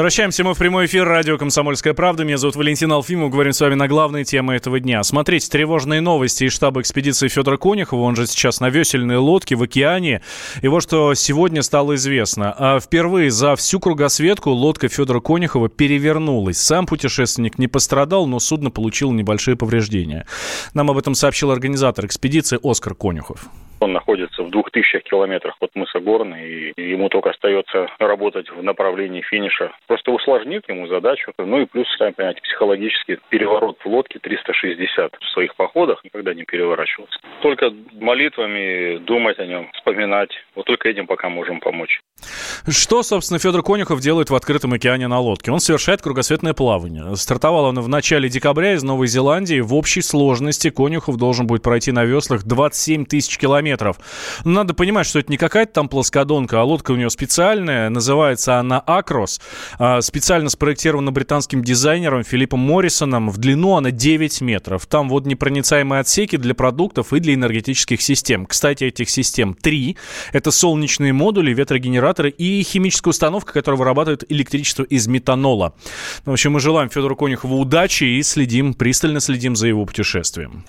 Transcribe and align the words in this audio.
Возвращаемся 0.00 0.44
мы 0.44 0.54
в 0.54 0.58
прямой 0.58 0.86
эфир 0.86 1.06
радио 1.06 1.36
«Комсомольская 1.36 1.92
правда». 1.92 2.24
Меня 2.24 2.38
зовут 2.38 2.56
Валентин 2.56 2.90
Алфимов. 2.90 3.30
Говорим 3.30 3.52
с 3.52 3.60
вами 3.60 3.74
на 3.74 3.86
главные 3.86 4.24
темы 4.24 4.54
этого 4.54 4.80
дня. 4.80 5.02
Смотрите, 5.02 5.46
тревожные 5.50 6.00
новости 6.00 6.44
из 6.44 6.54
штаба 6.54 6.80
экспедиции 6.80 7.28
Федора 7.28 7.58
Конюхова. 7.58 8.00
Он 8.00 8.16
же 8.16 8.26
сейчас 8.26 8.60
на 8.60 8.70
весельной 8.70 9.18
лодке 9.18 9.56
в 9.56 9.62
океане. 9.62 10.22
И 10.62 10.68
вот 10.68 10.84
что 10.84 11.12
сегодня 11.12 11.62
стало 11.62 11.96
известно. 11.96 12.54
А 12.58 12.80
впервые 12.80 13.30
за 13.30 13.56
всю 13.56 13.78
кругосветку 13.78 14.48
лодка 14.52 14.88
Федора 14.88 15.20
Конюхова 15.20 15.68
перевернулась. 15.68 16.56
Сам 16.56 16.86
путешественник 16.86 17.58
не 17.58 17.68
пострадал, 17.68 18.26
но 18.26 18.38
судно 18.38 18.70
получило 18.70 19.12
небольшие 19.12 19.54
повреждения. 19.54 20.26
Нам 20.72 20.90
об 20.90 20.96
этом 20.96 21.14
сообщил 21.14 21.50
организатор 21.50 22.06
экспедиции 22.06 22.58
Оскар 22.62 22.94
Конюхов. 22.94 23.50
Он 23.80 23.92
находится 23.94 24.42
в 24.42 24.50
двух 24.50 24.70
тысячах 24.70 25.02
километрах 25.04 25.56
от 25.60 25.70
мыса 25.74 26.00
Горный, 26.00 26.72
и 26.76 26.90
ему 26.90 27.08
только 27.08 27.30
остается 27.30 27.88
работать 27.98 28.50
в 28.50 28.62
направлении 28.62 29.22
финиша. 29.22 29.72
Просто 29.86 30.10
усложнит 30.10 30.68
ему 30.68 30.86
задачу. 30.86 31.32
Ну 31.38 31.62
и 31.62 31.64
плюс, 31.64 31.86
сами 31.96 32.12
понимаете, 32.12 32.42
психологический 32.42 33.18
переворот 33.30 33.78
в 33.82 33.86
лодке 33.86 34.18
360 34.18 35.16
в 35.18 35.32
своих 35.32 35.54
походах 35.54 36.04
никогда 36.04 36.34
не 36.34 36.44
переворачивался. 36.44 37.18
Только 37.40 37.72
молитвами 37.94 38.98
думать 38.98 39.38
о 39.38 39.46
нем, 39.46 39.70
вспоминать. 39.72 40.30
Вот 40.54 40.66
только 40.66 40.90
этим 40.90 41.06
пока 41.06 41.30
можем 41.30 41.60
помочь. 41.60 42.00
Что, 42.68 43.02
собственно, 43.02 43.38
Федор 43.38 43.62
Конюхов 43.62 44.00
делает 44.00 44.28
в 44.28 44.34
открытом 44.34 44.74
океане 44.74 45.08
на 45.08 45.18
лодке? 45.20 45.50
Он 45.50 45.60
совершает 45.60 46.02
кругосветное 46.02 46.52
плавание. 46.52 47.16
Стартовал 47.16 47.64
он 47.64 47.80
в 47.80 47.88
начале 47.88 48.28
декабря 48.28 48.74
из 48.74 48.82
Новой 48.82 49.06
Зеландии. 49.06 49.60
В 49.60 49.74
общей 49.74 50.02
сложности 50.02 50.68
Конюхов 50.68 51.16
должен 51.16 51.46
будет 51.46 51.62
пройти 51.62 51.92
на 51.92 52.04
веслах 52.04 52.44
27 52.44 53.06
тысяч 53.06 53.38
километров. 53.38 53.69
Надо 54.44 54.74
понимать, 54.74 55.06
что 55.06 55.18
это 55.18 55.30
не 55.30 55.38
какая-то 55.38 55.72
там 55.72 55.88
плоскодонка, 55.88 56.60
а 56.60 56.64
лодка 56.64 56.92
у 56.92 56.96
него 56.96 57.10
специальная. 57.10 57.88
Называется 57.88 58.58
она 58.58 58.80
«Акрос». 58.80 59.40
А, 59.78 60.00
специально 60.00 60.48
спроектирована 60.48 61.12
британским 61.12 61.62
дизайнером 61.62 62.24
Филиппом 62.24 62.60
Моррисоном. 62.60 63.30
В 63.30 63.38
длину 63.38 63.76
она 63.76 63.90
9 63.90 64.40
метров. 64.40 64.86
Там 64.86 65.08
водонепроницаемые 65.08 66.00
отсеки 66.00 66.36
для 66.36 66.54
продуктов 66.54 67.12
и 67.12 67.20
для 67.20 67.34
энергетических 67.34 68.02
систем. 68.02 68.46
Кстати, 68.46 68.84
этих 68.84 69.10
систем 69.10 69.54
три. 69.54 69.96
Это 70.32 70.50
солнечные 70.50 71.12
модули, 71.12 71.52
ветрогенераторы 71.52 72.00
генераторы 72.00 72.30
и 72.30 72.62
химическая 72.62 73.10
установка, 73.10 73.52
которая 73.52 73.78
вырабатывает 73.78 74.24
электричество 74.30 74.82
из 74.84 75.06
метанола. 75.06 75.74
В 76.24 76.32
общем, 76.32 76.52
мы 76.52 76.60
желаем 76.60 76.88
Федору 76.88 77.16
Конюхову 77.16 77.58
удачи 77.58 78.04
и 78.04 78.22
следим, 78.22 78.74
пристально 78.74 79.20
следим 79.20 79.56
за 79.56 79.68
его 79.68 79.84
путешествием. 79.84 80.64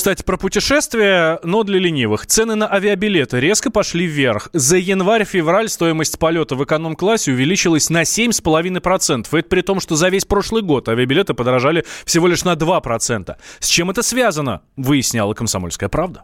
Кстати, 0.00 0.22
про 0.22 0.38
путешествия, 0.38 1.38
но 1.42 1.62
для 1.62 1.78
ленивых. 1.78 2.24
Цены 2.24 2.54
на 2.54 2.72
авиабилеты 2.72 3.38
резко 3.38 3.70
пошли 3.70 4.06
вверх. 4.06 4.48
За 4.54 4.78
январь-февраль 4.78 5.68
стоимость 5.68 6.18
полета 6.18 6.54
в 6.54 6.64
эконом-классе 6.64 7.32
увеличилась 7.32 7.90
на 7.90 8.00
7,5%. 8.04 9.26
Это 9.30 9.48
при 9.50 9.60
том, 9.60 9.78
что 9.78 9.96
за 9.96 10.08
весь 10.08 10.24
прошлый 10.24 10.62
год 10.62 10.88
авиабилеты 10.88 11.34
подорожали 11.34 11.84
всего 12.06 12.28
лишь 12.28 12.44
на 12.44 12.54
2%. 12.54 13.36
С 13.58 13.68
чем 13.68 13.90
это 13.90 14.02
связано, 14.02 14.62
выясняла 14.78 15.34
«Комсомольская 15.34 15.90
правда». 15.90 16.22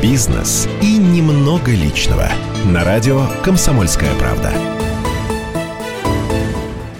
Бизнес 0.00 0.68
и 0.80 0.96
немного 0.96 1.72
личного. 1.72 2.28
На 2.66 2.84
радио 2.84 3.26
«Комсомольская 3.42 4.14
правда». 4.14 4.52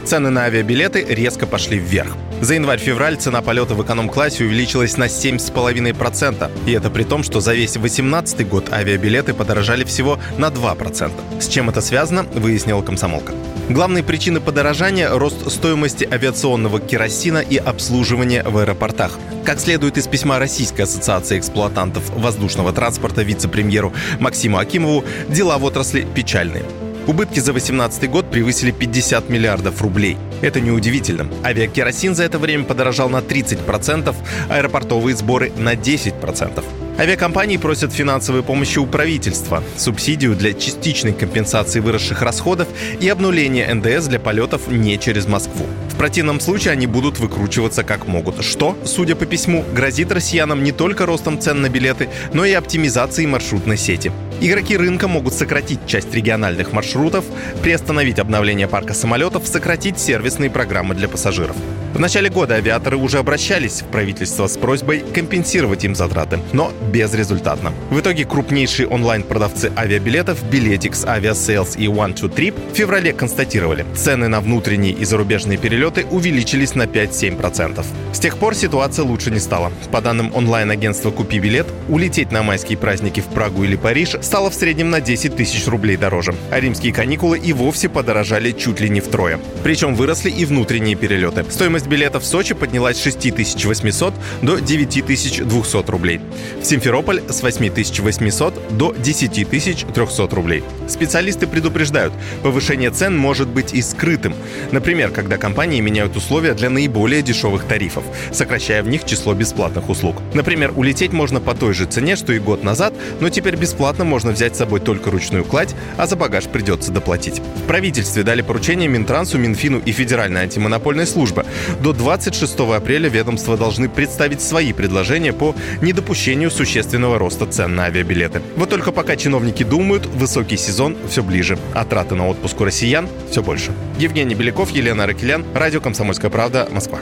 Цены 0.04 0.28
на 0.28 0.44
авиабилеты 0.44 1.02
резко 1.08 1.46
пошли 1.46 1.78
вверх. 1.78 2.14
За 2.42 2.54
январь-февраль 2.54 3.16
цена 3.16 3.40
полета 3.40 3.74
в 3.74 3.82
эконом-классе 3.82 4.44
увеличилась 4.44 4.98
на 4.98 5.04
7,5%. 5.04 6.50
И 6.66 6.72
это 6.72 6.90
при 6.90 7.04
том, 7.04 7.22
что 7.22 7.40
за 7.40 7.54
весь 7.54 7.72
2018 7.72 8.46
год 8.46 8.70
авиабилеты 8.70 9.32
подорожали 9.32 9.84
всего 9.84 10.18
на 10.36 10.48
2%. 10.48 11.40
С 11.40 11.48
чем 11.48 11.70
это 11.70 11.80
связано, 11.80 12.24
выяснила 12.34 12.82
комсомолка. 12.82 13.32
Главные 13.70 14.04
причины 14.04 14.40
подорожания– 14.40 15.08
рост 15.10 15.50
стоимости 15.50 16.06
авиационного 16.10 16.80
керосина 16.80 17.38
и 17.38 17.56
обслуживания 17.56 18.42
в 18.42 18.58
аэропортах. 18.58 19.18
Как 19.44 19.58
следует 19.58 19.96
из 19.96 20.06
письма 20.06 20.38
Российской 20.38 20.82
ассоциации 20.82 21.38
эксплуатантов 21.38 22.10
воздушного 22.10 22.74
транспорта 22.74 23.22
вице-премьеру 23.22 23.94
Максиму 24.20 24.58
Акимову, 24.58 25.02
дела 25.30 25.56
в 25.56 25.64
отрасли 25.64 26.06
печальные. 26.14 26.64
Убытки 27.06 27.38
за 27.38 27.52
2018 27.52 28.10
год 28.10 28.30
превысили 28.30 28.70
50 28.70 29.28
миллиардов 29.28 29.82
рублей. 29.82 30.16
Это 30.40 30.60
неудивительно. 30.60 31.28
Авиакеросин 31.44 32.14
за 32.14 32.24
это 32.24 32.38
время 32.38 32.64
подорожал 32.64 33.10
на 33.10 33.18
30%, 33.18 34.14
аэропортовые 34.48 35.14
сборы 35.14 35.52
на 35.58 35.74
10%. 35.74 36.64
Авиакомпании 36.96 37.56
просят 37.56 37.92
финансовой 37.92 38.42
помощи 38.42 38.78
у 38.78 38.86
правительства, 38.86 39.62
субсидию 39.76 40.34
для 40.36 40.54
частичной 40.54 41.12
компенсации 41.12 41.80
выросших 41.80 42.22
расходов 42.22 42.68
и 43.00 43.08
обнуления 43.08 43.72
НДС 43.74 44.06
для 44.06 44.20
полетов 44.20 44.68
не 44.68 44.98
через 44.98 45.26
Москву. 45.26 45.66
В 45.90 45.96
противном 45.96 46.40
случае 46.40 46.72
они 46.72 46.86
будут 46.86 47.18
выкручиваться 47.18 47.82
как 47.82 48.06
могут, 48.06 48.42
что, 48.44 48.78
судя 48.84 49.16
по 49.16 49.26
письму, 49.26 49.64
грозит 49.74 50.12
россиянам 50.12 50.62
не 50.62 50.72
только 50.72 51.04
ростом 51.04 51.40
цен 51.40 51.60
на 51.60 51.68
билеты, 51.68 52.08
но 52.32 52.44
и 52.44 52.52
оптимизацией 52.52 53.26
маршрутной 53.26 53.76
сети. 53.76 54.12
Игроки 54.40 54.76
рынка 54.76 55.08
могут 55.08 55.34
сократить 55.34 55.86
часть 55.86 56.12
региональных 56.14 56.72
маршрутов, 56.72 57.24
приостановить 57.62 58.18
обновление 58.18 58.68
парка 58.68 58.92
самолетов, 58.92 59.46
сократить 59.46 59.98
сервисные 59.98 60.50
программы 60.50 60.94
для 60.94 61.08
пассажиров. 61.08 61.56
В 61.94 62.00
начале 62.00 62.28
года 62.28 62.56
авиаторы 62.56 62.96
уже 62.96 63.18
обращались 63.18 63.82
в 63.82 63.84
правительство 63.84 64.48
с 64.48 64.56
просьбой 64.56 65.04
компенсировать 65.14 65.84
им 65.84 65.94
затраты, 65.94 66.40
но 66.52 66.72
безрезультатно. 66.90 67.72
В 67.88 68.00
итоге 68.00 68.24
крупнейшие 68.24 68.88
онлайн-продавцы 68.88 69.70
авиабилетов 69.76 70.42
Билетикс, 70.50 71.04
Aviasales 71.04 71.78
и 71.78 71.86
One2Trip 71.86 72.72
в 72.72 72.76
феврале 72.76 73.12
констатировали, 73.12 73.86
цены 73.94 74.26
на 74.26 74.40
внутренние 74.40 74.92
и 74.92 75.04
зарубежные 75.04 75.56
перелеты 75.56 76.04
увеличились 76.10 76.74
на 76.74 76.82
5-7%. 76.82 77.86
С 78.12 78.18
тех 78.18 78.38
пор 78.38 78.56
ситуация 78.56 79.04
лучше 79.04 79.30
не 79.30 79.38
стала. 79.38 79.70
По 79.92 80.00
данным 80.00 80.32
онлайн-агентства 80.34 81.12
«Купи 81.12 81.38
билет», 81.38 81.68
улететь 81.88 82.32
на 82.32 82.42
майские 82.42 82.76
праздники 82.76 83.20
в 83.20 83.26
Прагу 83.26 83.62
или 83.62 83.76
Париж 83.76 84.16
стало 84.34 84.50
в 84.50 84.54
среднем 84.54 84.90
на 84.90 85.00
10 85.00 85.36
тысяч 85.36 85.64
рублей 85.68 85.96
дороже, 85.96 86.34
а 86.50 86.58
римские 86.58 86.92
каникулы 86.92 87.38
и 87.38 87.52
вовсе 87.52 87.88
подорожали 87.88 88.50
чуть 88.50 88.80
ли 88.80 88.88
не 88.88 89.00
втрое. 89.00 89.38
Причем 89.62 89.94
выросли 89.94 90.28
и 90.28 90.44
внутренние 90.44 90.96
перелеты. 90.96 91.44
Стоимость 91.48 91.86
билетов 91.86 92.24
в 92.24 92.26
Сочи 92.26 92.52
поднялась 92.52 92.96
с 92.96 93.02
6800 93.04 94.12
до 94.42 94.58
9200 94.58 95.88
рублей. 95.88 96.20
В 96.60 96.64
Симферополь 96.64 97.22
с 97.28 97.42
8800 97.42 98.76
до 98.76 98.92
10300 98.92 100.34
рублей. 100.34 100.64
Специалисты 100.88 101.46
предупреждают, 101.46 102.12
повышение 102.42 102.90
цен 102.90 103.16
может 103.16 103.46
быть 103.46 103.72
и 103.72 103.80
скрытым. 103.82 104.34
Например, 104.72 105.12
когда 105.12 105.36
компании 105.36 105.80
меняют 105.80 106.16
условия 106.16 106.54
для 106.54 106.70
наиболее 106.70 107.22
дешевых 107.22 107.66
тарифов, 107.66 108.02
сокращая 108.32 108.82
в 108.82 108.88
них 108.88 109.04
число 109.04 109.32
бесплатных 109.32 109.88
услуг. 109.88 110.16
Например, 110.34 110.72
улететь 110.74 111.12
можно 111.12 111.40
по 111.40 111.54
той 111.54 111.72
же 111.72 111.84
цене, 111.84 112.16
что 112.16 112.32
и 112.32 112.40
год 112.40 112.64
назад, 112.64 112.94
но 113.20 113.28
теперь 113.28 113.54
бесплатно 113.54 114.04
можно 114.04 114.13
взять 114.22 114.54
с 114.54 114.58
собой 114.58 114.80
только 114.80 115.10
ручную 115.10 115.44
кладь, 115.44 115.74
а 115.96 116.06
за 116.06 116.16
багаж 116.16 116.44
придется 116.44 116.92
доплатить. 116.92 117.40
В 117.40 117.66
правительстве 117.66 118.22
дали 118.22 118.42
поручение 118.42 118.88
Минтрансу, 118.88 119.38
Минфину 119.38 119.80
и 119.84 119.92
Федеральной 119.92 120.42
антимонопольной 120.42 121.06
службе 121.06 121.44
до 121.80 121.92
26 121.92 122.58
апреля 122.74 123.08
ведомства 123.08 123.56
должны 123.56 123.88
представить 123.88 124.40
свои 124.40 124.72
предложения 124.72 125.32
по 125.32 125.54
недопущению 125.80 126.50
существенного 126.50 127.18
роста 127.18 127.46
цен 127.46 127.74
на 127.74 127.84
авиабилеты. 127.84 128.42
Вот 128.56 128.70
только 128.70 128.92
пока 128.92 129.16
чиновники 129.16 129.62
думают, 129.62 130.06
высокий 130.06 130.56
сезон 130.56 130.96
все 131.08 131.22
ближе, 131.22 131.58
а 131.74 131.84
траты 131.84 132.14
на 132.14 132.28
отпуск 132.28 132.60
у 132.60 132.64
россиян 132.64 133.08
все 133.30 133.42
больше. 133.42 133.72
Евгений 133.98 134.34
Беляков, 134.34 134.70
Елена 134.70 135.06
Ракелян, 135.06 135.44
Радио 135.54 135.80
«Комсомольская 135.80 136.30
правда», 136.30 136.68
Москва. 136.70 137.00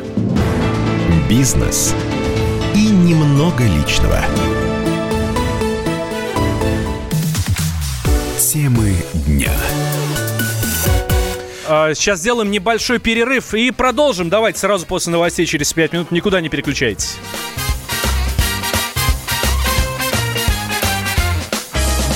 Бизнес 1.29 1.95
и 2.75 2.91
немного 2.91 3.65
личного. 3.65 4.21
Темы 8.53 8.95
дня. 9.15 9.51
А, 11.67 11.95
сейчас 11.95 12.19
сделаем 12.19 12.51
небольшой 12.51 12.99
перерыв 12.99 13.55
и 13.55 13.71
продолжим. 13.71 14.29
Давайте 14.29 14.59
сразу 14.59 14.85
после 14.85 15.11
новостей 15.11 15.47
через 15.47 15.73
5 15.73 15.95
минут. 15.95 16.11
Никуда 16.11 16.43
не 16.43 16.51
переключайтесь. 16.51 17.17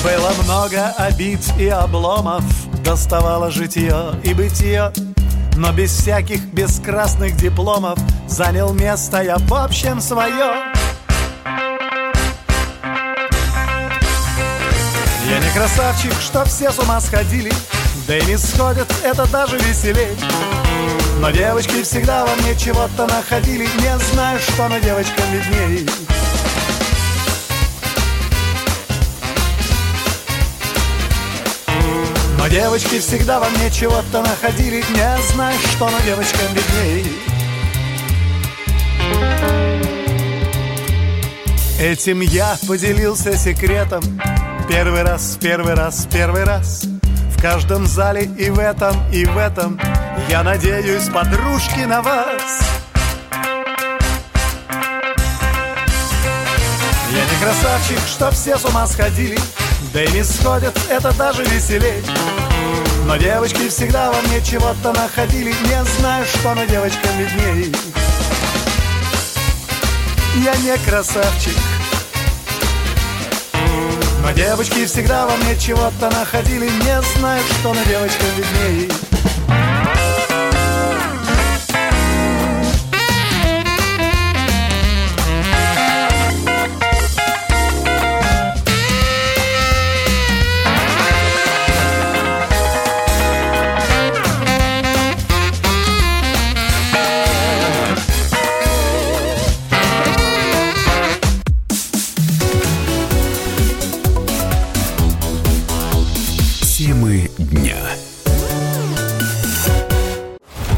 Было 0.04 0.30
много 0.44 0.90
обид 0.98 1.40
и 1.58 1.68
обломов, 1.68 2.44
доставало 2.84 3.50
житье 3.50 4.20
и 4.22 4.34
бытие, 4.34 4.92
но 5.56 5.72
без 5.72 5.90
всяких 5.90 6.44
бескрасных 6.52 7.34
дипломов 7.36 7.98
занял 8.28 8.74
место 8.74 9.22
я 9.22 9.38
в 9.38 9.54
общем 9.54 10.02
свое. 10.02 10.76
Я 15.28 15.40
не 15.40 15.50
красавчик, 15.50 16.12
что 16.20 16.44
все 16.44 16.70
с 16.70 16.78
ума 16.78 17.00
сходили 17.00 17.52
Да 18.06 18.16
и 18.16 18.24
не 18.26 18.38
сходят, 18.38 18.86
это 19.02 19.26
даже 19.26 19.58
веселей. 19.58 20.16
Но 21.18 21.30
девочки 21.30 21.82
всегда 21.82 22.24
во 22.24 22.34
мне 22.36 22.54
чего-то 22.56 23.08
находили 23.08 23.64
Не 23.64 23.98
знаю, 23.98 24.38
что, 24.38 24.68
на 24.68 24.78
девочкам 24.78 25.24
видней. 25.32 25.88
Но 32.38 32.46
девочки 32.46 33.00
всегда 33.00 33.40
во 33.40 33.48
мне 33.48 33.68
чего-то 33.72 34.22
находили 34.22 34.84
Не 34.94 35.22
знаю, 35.32 35.58
что, 35.72 35.90
на 35.90 36.00
девочкам 36.02 36.54
видней. 36.54 37.18
Этим 41.80 42.20
я 42.20 42.56
поделился 42.68 43.36
секретом 43.36 44.02
Первый 44.68 45.04
раз, 45.04 45.38
первый 45.40 45.74
раз, 45.74 46.08
первый 46.12 46.42
раз. 46.42 46.86
В 47.36 47.40
каждом 47.40 47.86
зале 47.86 48.24
и 48.24 48.50
в 48.50 48.58
этом, 48.58 48.96
и 49.12 49.24
в 49.24 49.38
этом. 49.38 49.78
Я 50.28 50.42
надеюсь, 50.42 51.08
подружки, 51.08 51.80
на 51.80 52.02
вас. 52.02 52.60
Я 57.12 57.24
не 57.24 57.40
красавчик, 57.40 57.98
что 58.08 58.30
все 58.32 58.58
с 58.58 58.64
ума 58.64 58.88
сходили. 58.88 59.38
Да 59.94 60.02
и 60.02 60.10
не 60.10 60.24
сходят, 60.24 60.76
это 60.90 61.16
даже 61.16 61.44
веселей. 61.44 62.02
Но 63.06 63.16
девочки 63.16 63.68
всегда 63.68 64.10
во 64.10 64.20
мне 64.22 64.42
чего-то 64.42 64.92
находили. 64.92 65.50
Не 65.50 65.84
знаю, 66.00 66.26
что, 66.26 66.54
но 66.54 66.64
девочкам 66.64 67.16
видней 67.18 67.72
Я 70.42 70.56
не 70.56 70.76
красавчик 70.84 71.54
но 74.26 74.32
девочки 74.32 74.84
всегда 74.86 75.24
во 75.24 75.36
мне 75.36 75.56
чего-то 75.56 76.10
находили 76.10 76.64
Не 76.64 77.02
знаю, 77.16 77.40
что 77.60 77.72
на 77.72 77.84
девочках 77.84 78.26
видней 78.36 78.90